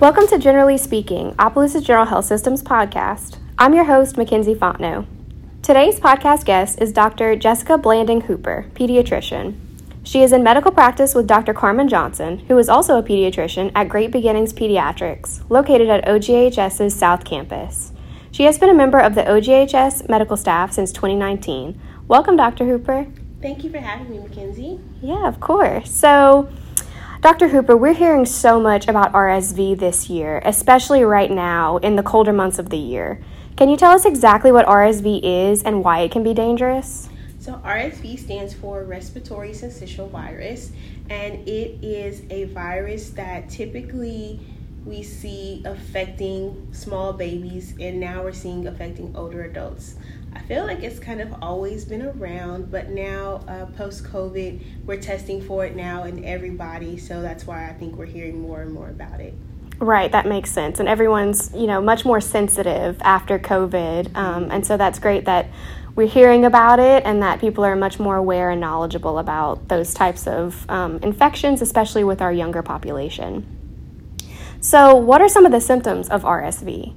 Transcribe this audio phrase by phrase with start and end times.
[0.00, 3.38] Welcome to Generally Speaking, Opelousas General Health Systems podcast.
[3.56, 5.06] I'm your host, McKenzie Fontenot.
[5.62, 7.36] Today's podcast guest is Dr.
[7.36, 9.56] Jessica Blanding Hooper, pediatrician.
[10.02, 11.54] She is in medical practice with Dr.
[11.54, 17.24] Carmen Johnson, who is also a pediatrician at Great Beginnings Pediatrics, located at OGHS's South
[17.24, 17.92] Campus.
[18.32, 21.80] She has been a member of the OGHS medical staff since 2019.
[22.08, 22.66] Welcome, Dr.
[22.66, 23.06] Hooper.
[23.40, 24.80] Thank you for having me, McKenzie.
[25.00, 25.90] Yeah, of course.
[25.90, 26.48] So,
[27.24, 27.48] Dr.
[27.48, 32.34] Hooper, we're hearing so much about RSV this year, especially right now in the colder
[32.34, 33.18] months of the year.
[33.56, 37.08] Can you tell us exactly what RSV is and why it can be dangerous?
[37.38, 40.72] So, RSV stands for respiratory syncytial virus,
[41.08, 44.40] and it is a virus that typically
[44.84, 49.96] we see affecting small babies, and now we're seeing affecting older adults.
[50.34, 55.00] I feel like it's kind of always been around, but now uh, post COVID, we're
[55.00, 56.98] testing for it now in everybody.
[56.98, 59.34] So that's why I think we're hearing more and more about it.
[59.78, 60.80] Right, that makes sense.
[60.80, 64.14] And everyone's, you know, much more sensitive after COVID.
[64.16, 65.46] Um, and so that's great that
[65.96, 69.94] we're hearing about it and that people are much more aware and knowledgeable about those
[69.94, 73.53] types of um, infections, especially with our younger population.
[74.64, 76.94] So, what are some of the symptoms of RSV?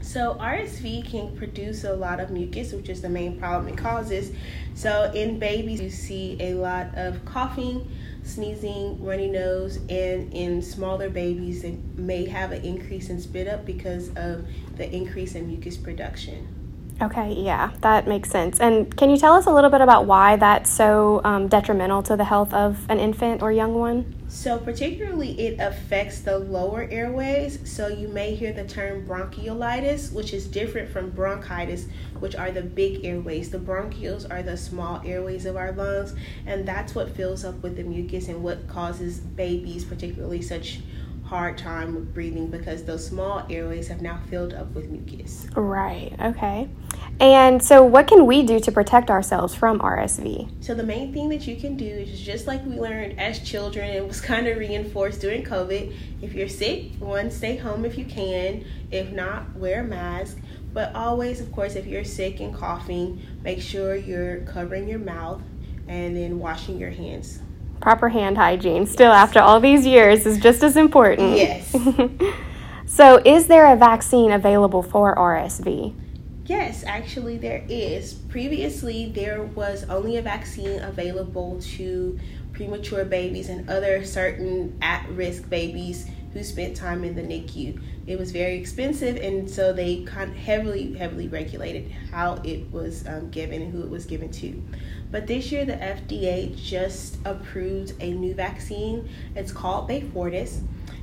[0.00, 4.32] So RSV can produce a lot of mucus, which is the main problem it causes.
[4.74, 7.86] So in babies, you see a lot of coughing,
[8.22, 13.66] sneezing, runny nose, and in smaller babies, they may have an increase in spit up
[13.66, 14.46] because of
[14.78, 16.59] the increase in mucus production.
[17.02, 18.60] Okay, yeah, that makes sense.
[18.60, 22.16] And can you tell us a little bit about why that's so um, detrimental to
[22.16, 24.14] the health of an infant or young one?
[24.28, 27.58] So, particularly, it affects the lower airways.
[27.68, 31.86] So, you may hear the term bronchiolitis, which is different from bronchitis,
[32.18, 33.48] which are the big airways.
[33.50, 36.14] The bronchioles are the small airways of our lungs,
[36.46, 40.80] and that's what fills up with the mucus and what causes babies, particularly such
[41.30, 45.46] hard time with breathing because those small airways have now filled up with mucus.
[45.54, 46.68] Right, okay.
[47.20, 50.50] And so, what can we do to protect ourselves from RSV?
[50.60, 53.90] So, the main thing that you can do is just like we learned as children,
[53.90, 55.94] it was kind of reinforced during COVID.
[56.20, 58.64] If you're sick, one, stay home if you can.
[58.90, 60.36] If not, wear a mask.
[60.72, 65.42] But always, of course, if you're sick and coughing, make sure you're covering your mouth
[65.86, 67.40] and then washing your hands
[67.80, 71.36] proper hand hygiene still after all these years is just as important.
[71.36, 71.74] Yes.
[72.86, 75.94] so, is there a vaccine available for RSV?
[76.44, 78.14] Yes, actually, there is.
[78.14, 82.18] Previously, there was only a vaccine available to
[82.52, 87.80] premature babies and other certain at risk babies who spent time in the NICU.
[88.06, 93.62] It was very expensive, and so they heavily, heavily regulated how it was um, given
[93.62, 94.62] and who it was given to.
[95.10, 99.08] But this year, the FDA just approved a new vaccine.
[99.34, 100.60] It's called Beyfortus,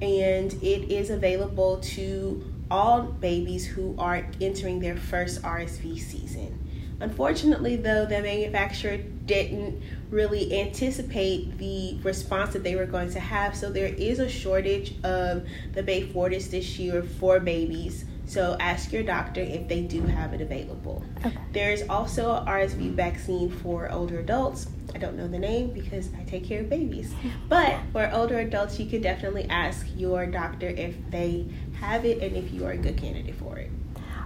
[0.00, 6.67] and it is available to all babies who are entering their first RSV season.
[7.00, 13.54] Unfortunately, though, the manufacturer didn't really anticipate the response that they were going to have,
[13.54, 18.04] so there is a shortage of the Beyfortus this year for babies.
[18.28, 21.02] So ask your doctor if they do have it available.
[21.24, 21.38] Okay.
[21.52, 24.68] There's also a RSV vaccine for older adults.
[24.94, 27.14] I don't know the name because I take care of babies.
[27.48, 31.46] But for older adults, you can definitely ask your doctor if they
[31.80, 33.70] have it and if you are a good candidate for it.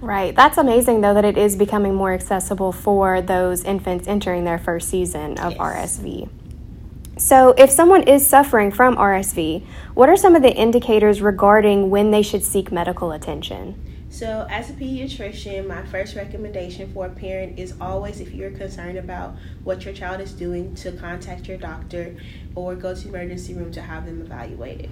[0.00, 0.34] Right.
[0.34, 4.88] That's amazing, though, that it is becoming more accessible for those infants entering their first
[4.88, 5.60] season of yes.
[5.60, 6.28] RSV.
[7.18, 9.64] So, if someone is suffering from RSV,
[9.94, 13.82] what are some of the indicators regarding when they should seek medical attention?
[14.10, 18.98] So, as a pediatrician, my first recommendation for a parent is always if you're concerned
[18.98, 22.16] about what your child is doing, to contact your doctor
[22.54, 24.90] or go to the emergency room to have them evaluated.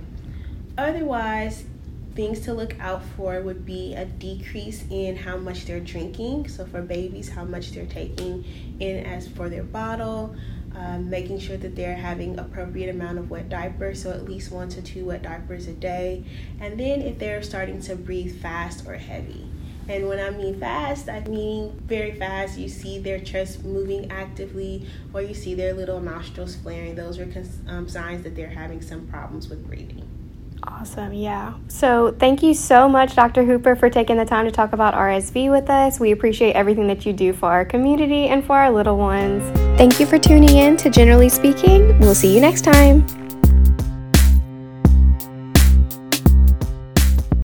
[0.78, 1.64] Otherwise,
[2.14, 6.48] things to look out for would be a decrease in how much they're drinking.
[6.48, 8.44] So, for babies, how much they're taking
[8.80, 10.34] in as for their bottle,
[10.74, 14.68] um, making sure that they're having appropriate amount of wet diapers, so at least one
[14.70, 16.24] to two wet diapers a day.
[16.60, 19.46] And then if they're starting to breathe fast or heavy.
[19.86, 22.58] And when I mean fast, I mean very fast.
[22.58, 26.94] You see their chest moving actively, or you see their little nostrils flaring.
[26.94, 27.30] Those are
[27.68, 30.23] um, signs that they're having some problems with breathing.
[30.66, 31.54] Awesome, yeah.
[31.68, 33.44] So, thank you so much, Dr.
[33.44, 36.00] Hooper, for taking the time to talk about RSV with us.
[36.00, 39.42] We appreciate everything that you do for our community and for our little ones.
[39.76, 41.98] Thank you for tuning in to Generally Speaking.
[41.98, 43.23] We'll see you next time.